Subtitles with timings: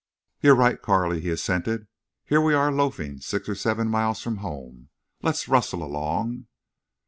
[0.41, 1.85] "You're right, Carley," he assented.
[2.25, 4.89] "Here we are loafing six or seven miles from home.
[5.21, 6.47] Let's rustle along."